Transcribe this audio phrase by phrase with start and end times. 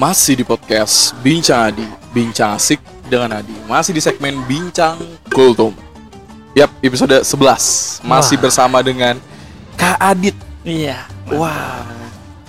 [0.00, 1.84] Masih di podcast Bincang Adi,
[2.16, 3.52] Bincang Asik dengan Adi.
[3.68, 4.96] Masih di segmen Bincang
[5.28, 5.76] Kultum.
[6.56, 8.00] Yap, episode 11.
[8.00, 8.42] Masih Wah.
[8.42, 9.20] bersama dengan
[9.76, 10.32] Kak Adit.
[10.64, 11.04] Iya.
[11.30, 11.84] Wah,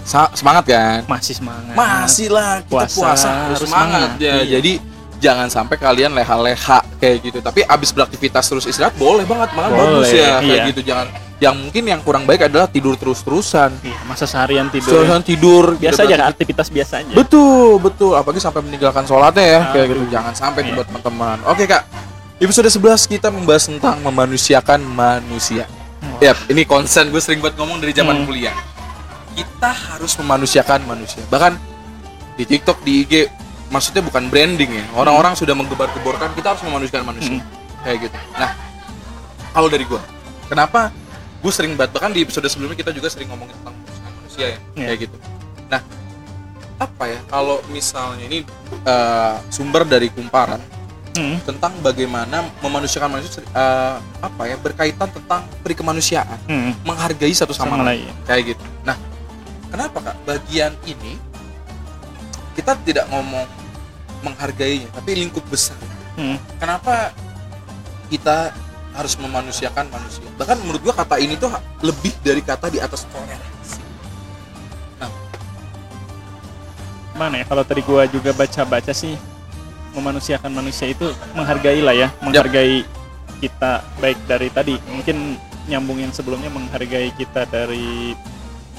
[0.02, 1.04] sa- semangat kan?
[1.06, 1.76] Masih semangat.
[1.76, 4.10] Masih lah, kita puasa, Puasa harus semangat.
[4.16, 4.24] semangat.
[4.24, 4.52] Ya, Iya.
[4.58, 4.72] Jadi
[5.20, 7.40] jangan sampai kalian leha-leha kayak gitu.
[7.44, 10.70] Tapi abis beraktivitas terus istirahat boleh banget, malah Boleh, bagus ya kayak iya.
[10.72, 10.82] gitu.
[10.88, 11.08] Jangan
[11.42, 13.76] yang mungkin yang kurang baik adalah tidur terus-terusan.
[13.84, 15.08] Iya, masa seharian tidur.
[15.08, 17.14] Terus tidur Biasa gitu, aja aktivitas biasa aja.
[17.16, 18.12] Betul, betul.
[18.14, 20.04] Apalagi sampai meninggalkan sholatnya ya, kayak gitu.
[20.12, 20.76] Jangan sampai Iya.
[20.76, 21.38] buat teman-teman.
[21.48, 21.88] Oke kak,
[22.38, 25.64] episode 11 kita membahas tentang memanusiakan manusia.
[26.04, 26.20] Wah.
[26.20, 28.28] Yap, ini konsen gue sering buat ngomong dari zaman Hmm.
[28.28, 28.54] kuliah.
[29.32, 31.24] Kita harus memanusiakan manusia.
[31.32, 31.56] Bahkan
[32.36, 33.14] di TikTok, di IG,
[33.72, 34.86] maksudnya bukan branding ya.
[34.94, 37.40] Orang-orang sudah menggebar-geborkan kita harus memanusiakan manusia.
[37.40, 37.46] Hmm.
[37.82, 38.18] Kayak gitu.
[38.36, 38.52] Nah,
[39.52, 40.02] kalau dari gue,
[40.46, 40.92] kenapa
[41.42, 43.74] gue sering banget bahkan di episode sebelumnya kita juga sering ngomongin tentang
[44.32, 44.86] manusia ya, Iya.
[44.88, 45.18] kayak gitu.
[45.68, 45.82] Nah,
[46.80, 48.40] apa ya kalau misalnya ini
[48.82, 50.58] eh, sumber dari kumparan
[51.12, 51.44] Hmm.
[51.44, 56.72] tentang bagaimana memanusiakan manusia eh, apa ya berkaitan tentang perikemanusiaan Hmm.
[56.82, 58.96] menghargai satu sama, Sama lain kayak gitu nah
[59.68, 61.20] kenapa kak bagian ini
[62.56, 63.44] kita tidak ngomong
[64.24, 65.76] menghargainya tapi lingkup besar
[66.16, 66.40] Hmm.
[66.56, 67.12] kenapa
[68.08, 68.56] kita
[68.96, 71.52] harus memanusiakan manusia bahkan menurut gua kata ini tuh
[71.84, 73.51] lebih dari kata di atas toleransi
[77.22, 79.14] Mana ya kalau tadi gua juga baca-baca sih
[79.94, 81.06] memanusiakan manusia itu
[81.38, 82.82] menghargai lah ya, menghargai
[83.38, 85.38] kita baik dari tadi mungkin
[85.70, 88.18] nyambung yang sebelumnya menghargai kita dari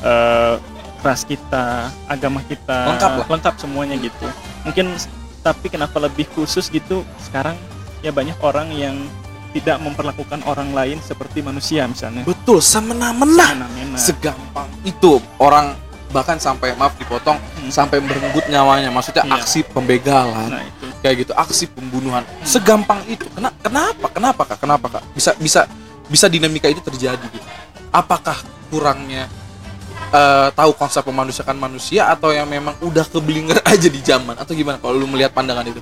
[0.02, 0.54] eh,
[1.02, 3.26] ras kita, agama kita, Lengkap lah.
[3.30, 4.26] lengkap semuanya gitu.
[4.62, 4.94] Mungkin
[5.42, 7.54] tapi kenapa lebih khusus gitu sekarang
[8.00, 8.94] ya banyak orang yang
[9.52, 12.22] tidak memperlakukan orang lain seperti manusia misalnya.
[12.24, 13.98] betul semena-mena Semena-mena.
[13.98, 15.74] segampang itu orang
[16.12, 17.72] bahkan sampai maaf dipotong Hmm.
[17.72, 18.92] sampai merenggut nyawanya.
[18.92, 19.40] Maksudnya Iya.
[19.40, 20.84] aksi pembegalan Nah, itu.
[21.00, 22.22] kayak gitu aksi pembunuhan.
[22.42, 23.24] Segampang itu.
[23.32, 24.06] Kena- kenapa?
[24.12, 24.58] Kenapa kak?
[24.60, 25.02] Kenapa kak?
[25.12, 25.64] Bisa bisa
[26.06, 27.46] bisa dinamika itu terjadi gitu.
[27.88, 28.36] Apakah
[28.68, 29.26] kurangnya
[30.12, 34.36] eh, tahu konsep memanusiakan manusia atau yang memang udah keblinger aja di zaman?
[34.36, 35.80] Atau gimana kalau lu melihat pandangan itu?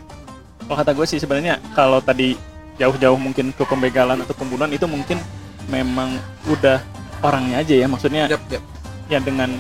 [0.63, 2.39] Kalau kata gue sih sebenarnya kalau tadi
[2.79, 5.19] jauh-jauh mungkin ke pembegalan atau pembunuhan itu mungkin
[5.67, 6.15] memang
[6.47, 6.79] udah
[7.21, 7.87] orangnya aja ya.
[7.87, 8.63] Maksudnya yap yap.
[9.11, 9.51] ya dengan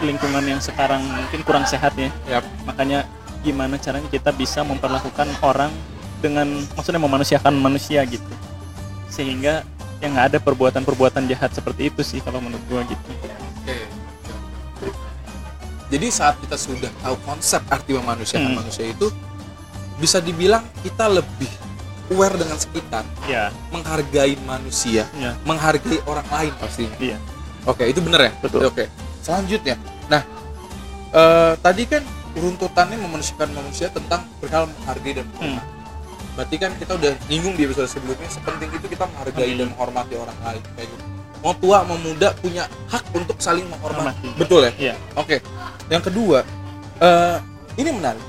[0.00, 3.04] lingkungan yang sekarang mungkin kurang sehat ya yap makanya
[3.40, 5.70] gimana caranya kita bisa memperlakukan orang
[6.18, 8.26] dengan maksudnya memanusiakan manusia gitu
[9.06, 9.62] sehingga
[9.98, 13.10] yang nggak ada perbuatan-perbuatan jahat seperti itu sih kalau menurut gue gitu
[13.62, 13.78] Oke.
[15.88, 18.60] Jadi saat kita sudah tahu konsep arti memanusiakan Hmm.
[18.60, 19.08] manusia itu
[19.96, 21.48] bisa dibilang kita lebih
[22.08, 26.96] aware dengan sekitar, ya menghargai manusia, ya menghargai orang lain pastinya.
[27.00, 27.16] iya
[27.66, 28.32] Oke, itu bener ya?
[28.40, 28.64] Betul.
[28.64, 28.88] Oke.
[29.20, 29.76] Selanjutnya.
[30.06, 30.22] Nah,
[31.10, 32.02] eh, tadi kan
[32.32, 35.76] runtutannya memanusiakan manusia tentang perihal menghargai dan menghormati.
[36.38, 39.58] Berarti kan kita udah nyinggung di episode sebelumnya sepenting itu kita menghargai Hmm.
[39.58, 41.04] dan menghormati orang lain kayak gitu.
[41.38, 44.22] Mau tua mau muda punya hak untuk saling menghormati.
[44.22, 44.38] Menghormati.
[44.38, 44.72] Betul ya?
[44.78, 45.42] iya Oke.
[45.88, 46.38] Yang kedua,
[47.00, 47.36] eh
[47.74, 48.22] ini menarik.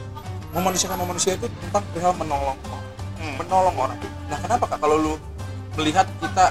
[0.49, 2.85] Memanusiakan manusia itu tentang perihal menolong orang.
[3.37, 3.97] Menolong orang.
[4.25, 5.13] Nah, kenapa Kak kalau lu
[5.77, 6.49] melihat kita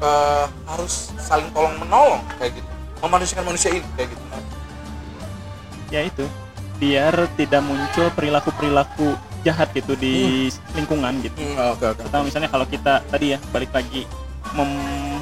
[0.00, 2.69] eh, harus saling tolong menolong kayak gitu?
[3.00, 4.24] Memanusiakan manusia ini kayak gitu.
[5.90, 6.24] ya itu
[6.78, 9.12] biar tidak muncul perilaku-perilaku
[9.42, 12.00] jahat gitu di lingkungan gitu Hmm, oke oke.
[12.06, 14.06] Pertama misalnya kalau kita tadi ya balik lagi
[14.54, 15.18] mem-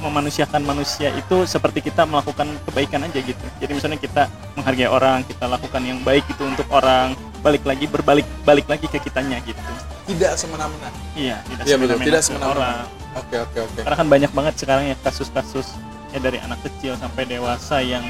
[0.00, 3.44] memanusiakan manusia itu seperti kita melakukan kebaikan aja gitu.
[3.60, 4.22] Jadi misalnya kita
[4.56, 8.96] menghargai orang, kita lakukan yang baik itu untuk orang, balik lagi berbalik balik lagi ke
[8.98, 9.60] kitanya gitu.
[10.08, 10.88] Tidak semena-mena.
[11.12, 11.72] Iya, tidak betul.
[11.76, 12.52] semena-mena Tidak semena-mena.
[12.56, 12.76] orang.
[13.12, 13.80] Oke oke oke.
[13.84, 15.68] Karena kan banyak banget sekarang ya kasus-kasus
[16.10, 18.02] ya dari anak kecil sampai dewasa yang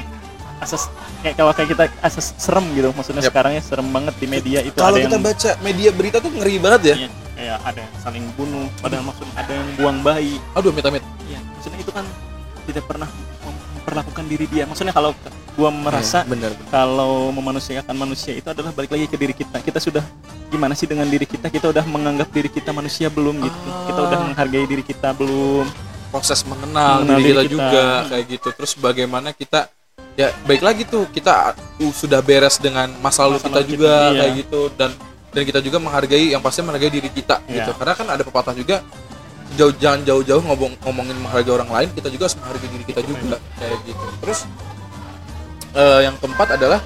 [0.57, 0.89] asas
[1.21, 2.93] kayak kalau kayak kita asas serem gitu.
[2.93, 3.33] Maksudnya Yap.
[3.33, 6.55] sekarang ya serem banget di media itu Kalau kita yang baca media berita tuh ngeri
[6.57, 6.95] banget ya.
[6.95, 10.35] Iya, kayak ada yang saling bunuh, padahal maksudnya ada yang buang bayi.
[10.53, 11.01] Aduh, amit-amit.
[11.25, 12.05] Iya, maksudnya itu kan
[12.65, 13.09] tidak pernah
[13.41, 14.63] memperlakukan diri dia.
[14.65, 15.17] Maksudnya kalau
[15.51, 16.51] gua merasa Iya, benar.
[16.69, 19.57] kalau memanusiakan manusia itu adalah balik lagi ke diri kita.
[19.59, 20.05] Kita sudah
[20.47, 21.49] gimana sih dengan diri kita?
[21.49, 23.57] Kita udah menganggap diri kita manusia belum gitu.
[23.89, 24.23] Kita udah Ah.
[24.29, 25.65] menghargai diri kita belum?
[26.11, 27.49] Proses mengenal, Mengenal diri, kita, kita.
[27.49, 29.71] juga kayak gitu terus bagaimana kita
[30.19, 34.11] ya baik lagi tuh kita uh, sudah beres dengan masa lalu kita lalu juga kita,
[34.11, 34.19] iya.
[34.19, 34.89] kayak gitu dan
[35.31, 37.63] dan kita juga menghargai yang pasti menghargai diri kita Iya.
[37.63, 38.83] gitu karena kan ada pepatah juga
[39.55, 43.39] jauh jangan jauh-jauh ngomong ngomongin menghargai orang lain kita juga harus menghargai diri kita juga
[43.55, 44.39] kayak gitu terus
[45.75, 46.79] eh, yang keempat adalah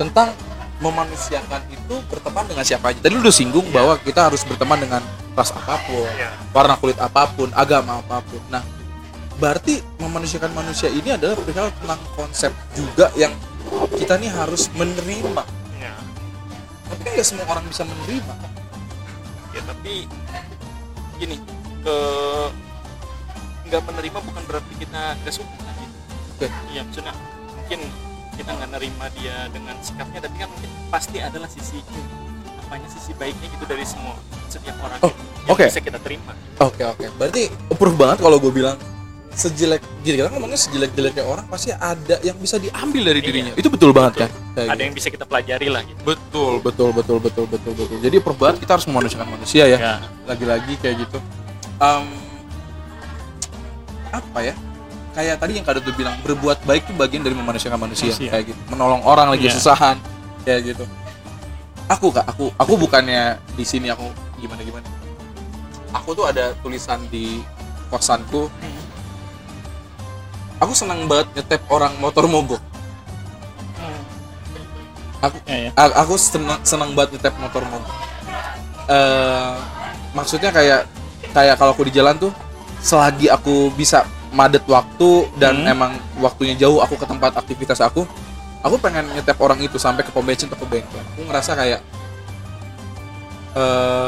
[0.00, 0.32] tentang
[0.78, 3.02] memanusiakan itu berteman dengan siapa aja.
[3.02, 3.74] Tadi lu udah singgung Iya.
[3.82, 5.02] bahwa kita harus berteman dengan
[5.38, 6.34] ras apa pun, Iya.
[6.50, 8.42] warna kulit apa pun, agama apa pun.
[8.50, 8.66] Nah,
[9.38, 13.30] berarti memanusiakan manusia ini adalah perihal tentang konsep juga yang
[13.94, 15.44] kita nih harus menerima
[15.78, 15.94] ya.
[16.90, 18.34] tapi kan nggak semua orang bisa menerima
[19.54, 20.10] ya tapi
[21.22, 21.36] gini
[21.86, 21.96] ke
[23.68, 25.96] nggak menerima bukan berarti kita nggak suka gitu.
[26.34, 26.46] Oke.
[26.74, 27.14] iya maksudnya
[27.54, 27.80] mungkin
[28.34, 31.78] kita nggak nerima dia dengan sikapnya tapi kan mungkin pasti adalah sisi
[32.58, 34.18] apanya sisi baiknya gitu dari semua
[34.50, 35.12] setiap orang Oh,
[35.44, 35.64] yang oke.
[35.64, 36.32] bisa kita terima.
[36.58, 37.06] Oke oke.
[37.14, 38.76] Berarti approve banget kalau gue bilang
[39.30, 43.26] sejelek gini kita ngomongnya sejelek jeleknya orang pasti ada yang bisa diambil dari Iya.
[43.30, 43.52] dirinya.
[43.54, 44.30] itu betul banget kan?
[44.52, 44.82] Kayak ada gitu.
[44.82, 46.00] yang bisa kita pelajari lah gitu.
[46.02, 47.96] Betul betul betul betul betul betul.
[48.02, 49.78] Jadi banget kita harus memanusiakan manusia ya.
[49.78, 49.94] Ya.
[50.26, 51.18] Lagi-lagi kayak gitu.
[51.78, 52.04] Em,
[54.10, 54.54] apa ya?
[55.14, 58.30] Kayak tadi yang kado tuh bilang berbuat baik itu bagian dari memanusiakan manusia, Manusia.
[58.30, 58.60] kayak gitu.
[58.70, 59.54] Menolong orang lagi Iya.
[59.54, 59.96] kesusahan
[60.42, 60.84] kayak gitu.
[61.88, 64.04] Aku kak aku aku bukannya di sini aku
[64.38, 64.88] gimana gimana?
[65.94, 67.42] Aku tuh ada tulisan di
[67.88, 68.46] kosanku.
[70.58, 72.62] Aku senang banget nyetep orang motor mogok.
[75.18, 75.70] Aku ya, ya.
[75.74, 77.94] Aku senang senang banget ngetep motor mogok.
[78.90, 79.54] Eh
[80.14, 80.86] maksudnya kayak
[81.34, 82.32] kayak kalau aku di jalan tuh
[82.82, 85.72] selagi aku bisa madet waktu dan Hmm.
[85.72, 85.92] emang
[86.22, 88.04] waktunya jauh aku ke tempat aktivitas aku
[88.62, 91.02] aku pengen nyetep orang itu sampai ke pom bensin atau ke bengkel.
[91.14, 91.80] Aku ngerasa kayak
[93.58, 94.07] eh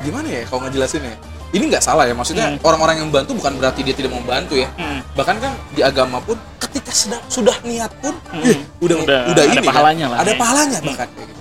[0.00, 1.14] gimana ya kalau ngejelasin ya
[1.50, 2.62] ini nggak salah ya maksudnya Hmm.
[2.62, 5.00] orang-orang yang bantu bukan berarti dia tidak mau bantu ya Hmm.
[5.12, 8.44] bahkan kan di agama pun ketika sedang sudah niat pun Hmm.
[8.44, 9.68] eh, udah udah, Udah ini ada kan.
[9.68, 10.18] pahalanya lah.
[10.20, 10.40] ada Hmm.
[10.40, 11.40] pahalanya bahkan kayak gitu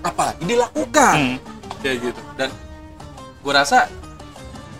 [0.00, 1.36] apalagi dilakukan Hmm.
[1.80, 2.48] kayak gitu dan
[3.42, 3.78] gue rasa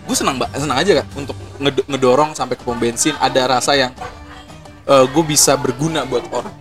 [0.02, 3.75] gue senang mbak senang aja kak untuk nged- ngedorong sampai ke pom bensin ada rasa
[3.75, 3.90] yang
[4.87, 6.55] gue bisa berguna buat orang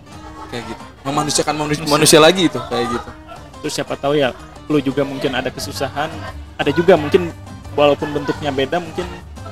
[0.48, 3.10] kayak gitu memanusiakan manusia, manusia lagi itu kayak gitu
[3.56, 4.34] terus siapa tahu ya
[4.66, 6.10] lu juga mungkin ada kesusahan.
[6.56, 7.30] Ada juga mungkin
[7.76, 9.04] walaupun bentuknya beda mungkin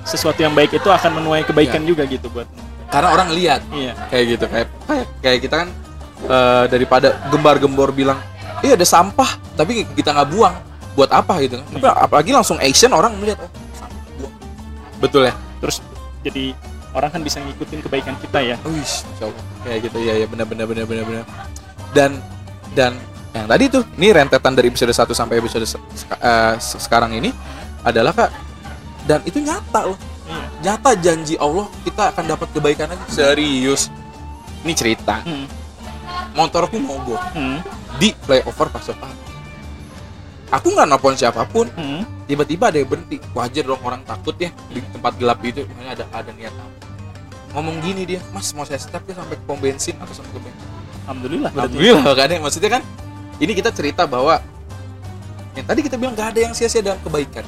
[0.04, 2.48] sesuatu yang baik itu akan menuai kebaikan juga gitu buat
[2.94, 3.60] karena orang lihat.
[3.74, 3.92] Iya.
[4.06, 4.44] Kayak gitu.
[4.46, 4.68] Kayak
[5.18, 5.68] kayak, kita kan
[6.30, 8.22] eh, daripada gembar-gembor bilang
[8.62, 9.26] iya ada sampah
[9.58, 10.54] tapi kita nggak buang.
[10.94, 11.42] Buat apa?
[11.42, 11.66] gitu kan.
[11.74, 14.34] Tapi apalagi langsung action orang melihat oh sampah buang.
[15.02, 15.34] Betul ya?
[15.58, 15.82] Terus
[16.22, 16.54] jadi
[16.94, 18.56] orang kan bisa ngikutin kebaikan kita ya.
[18.62, 19.44] Wih, Allah.
[19.66, 19.98] Kayak gitu.
[20.06, 21.24] Ya ya benar benar benar benar benar.
[21.90, 22.22] Dan
[22.78, 22.94] dan
[23.34, 27.34] yang tadi tuh ini rentetan dari episode 1 sampai episode se- se- sekarang ini
[27.82, 28.30] adalah kak
[29.04, 29.98] dan itu nyata loh.
[30.24, 30.40] Iya.
[30.64, 33.04] Nyata janji Allah kita akan dapat kebaikan aja.
[33.10, 33.90] Serius.
[34.64, 35.20] Ini cerita.
[35.26, 35.44] Hmm.
[36.34, 37.20] motorku mogok.
[37.34, 37.58] Hmm.
[37.94, 39.14] di flyover Pasokan
[40.50, 41.66] aku nggak nelfon siapa pun.
[41.74, 42.06] Hmm.
[42.24, 43.18] tiba-tiba ada yang berhenti.
[43.34, 44.54] Wajar dong orang takut ya.
[44.70, 46.74] Di tempat gelap itu makanya ada ada niat apa.
[47.54, 50.40] Ngomong gini dia mas mau saya step ya sampai ke pom bensin atau sampai ke
[50.42, 50.66] bengkel
[51.04, 51.50] alhamdulillah.
[51.52, 52.82] Alhamdulillah kan ya maksudnya kan
[53.42, 54.38] ini kita cerita bahwa
[55.54, 57.46] yang tadi kita bilang nggak ada yang sia-sia dalam kebaikan.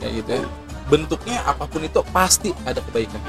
[0.00, 0.42] Kayak gitu ya.
[0.88, 3.20] Bentuknya apa pun itu pasti ada kebaikan.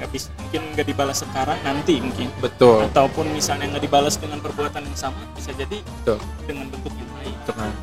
[0.00, 2.28] Nggak bisa mungkin nggak dibalas sekarang nanti mungkin.
[2.40, 2.88] Betul.
[2.92, 6.18] Ataupun misalnya nggak dibalas dengan perbuatan yang sama bisa jadi betul.
[6.44, 7.36] dengan bentuk yang lain.
[7.48, 7.74] Tenang.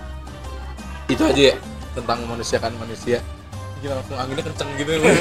[1.07, 1.55] itu aja ya
[1.95, 3.23] tentang memanusiakan manusia.
[3.79, 4.91] Gila langsung anginnya kenceng gitu.
[4.91, 4.99] Ya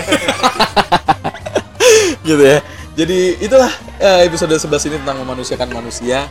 [2.29, 2.59] gitu ya.
[2.97, 3.71] Jadi itulah
[4.01, 6.27] eh, episode 11 ini tentang memanusiakan manusia.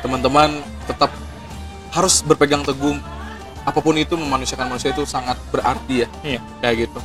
[0.00, 1.10] Teman-teman tetap
[1.90, 2.96] harus berpegang teguh.
[3.60, 6.08] Apa pun itu memanusiakan manusia itu sangat berarti ya.
[6.22, 6.40] Iya.
[6.60, 7.00] Kayak gitu.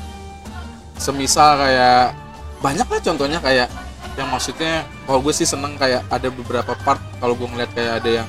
[0.96, 2.16] Semisal kayak
[2.64, 3.68] banyak lah contohnya kayak
[4.16, 8.10] yang maksudnya kalau gue sih seneng kayak ada beberapa part kalau gue ngeliat kayak ada
[8.24, 8.28] yang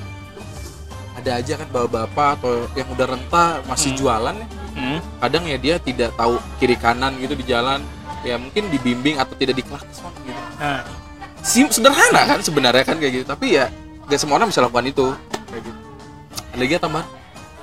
[1.16, 3.98] ada aja kan bapak-bapak atau yang udah renta masih Hmm.
[3.98, 4.48] jualan ya.
[4.76, 5.00] Hmm.
[5.24, 7.80] kadang ya dia tidak tahu kiri kanan gitu di jalan.
[8.20, 10.40] Ya mungkin dibimbing atau tidak diklakson gitu.
[10.58, 10.82] Nah.
[11.40, 13.24] Sim- sederhana kan sebenarnya kan kayak gitu.
[13.24, 13.70] Tapi ya
[14.04, 15.14] gak semua orang bisa lakukan itu
[16.56, 17.06] ada lagi ya tambahan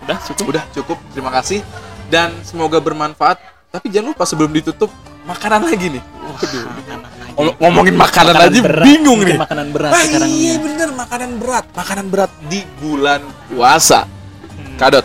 [0.04, 1.60] udah cukup udah cukup terima kasih
[2.08, 7.32] dan semoga bermanfaat tapi jangan lupa sebelum ditutup makanan lagi nih waduh Makanan lagi.
[7.34, 8.86] Kalau ngomongin makanan, Makanan aja berat.
[8.86, 10.62] bingung Mungkin nih makanan berat ah, sekarang iya ini.
[10.62, 14.06] bener makanan berat makanan berat di bulan puasa
[14.54, 14.78] Hmm.
[14.78, 15.02] kadot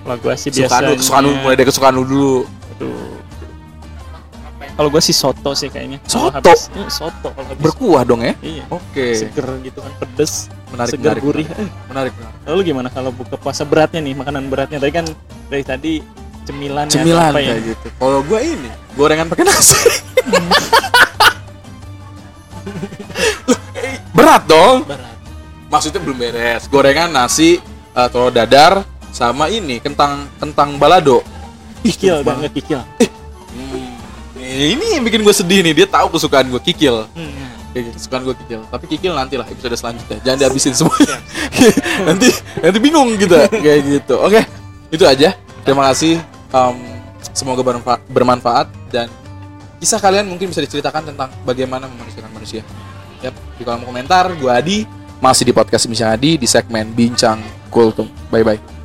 [0.00, 2.34] kalau gua sih biasanya kesukaan lu mulai dari kesukaan lu dulu
[2.72, 3.18] Aduh.
[4.70, 5.98] Kalau gue sih soto sih kayaknya.
[6.04, 6.38] Soto?
[6.38, 7.58] habis- iya, soto kalau habis.
[7.60, 8.62] berkuah dong ya iya.
[8.68, 11.46] oke Seger gitu kan pedes, menarik seger menarik gurih.
[11.46, 12.44] menarik, Eh, menarik, menarik.
[12.44, 14.78] Lalu gimana kalau buka puasa beratnya nih, makanan beratnya?
[14.78, 15.06] Tadi kan
[15.48, 15.92] dari tadi
[16.44, 17.52] cemilan ya, cemilan apa ya?
[17.52, 17.86] kayak gitu.
[17.94, 19.78] Kalau gua ini gorengan pakai nasi.
[23.76, 24.84] Eh, berat dong.
[24.84, 25.16] Berat.
[25.68, 26.64] maksudnya belum beres.
[26.66, 27.60] Gorengan nasi
[27.92, 31.20] eh, telur dadar sama ini kentang kentang balado.
[31.80, 32.80] Ih Kikil nggak kikil.
[33.48, 33.94] Hmm,
[34.42, 35.72] ini yang bikin gue sedih nih.
[35.72, 37.06] Dia tahu kesukaan gue kikil.
[37.14, 37.47] Hmm.
[37.78, 40.18] Kayak gitu kesukaan gue kikil tapi kikil nanti lah episode selanjutnya.
[40.26, 41.18] Jangan dihabisin semuanya.
[42.10, 44.18] Nanti nanti bingung kita kayak gitu.
[44.18, 44.42] Oke
[44.90, 45.38] itu aja.
[45.62, 46.18] Terima kasih.
[46.50, 46.76] Em,
[47.30, 48.66] semoga bermanfa- bermanfaat.
[48.90, 49.06] Dan
[49.78, 52.66] kisah kalian mungkin bisa diceritakan tentang bagaimana memanusiakan manusia.
[53.22, 54.82] Yap, di kolom komentar gua Adi.
[55.18, 58.06] Masih di podcast Bincang Adi di segmen Bincang Kultum.
[58.30, 58.77] Bye bye.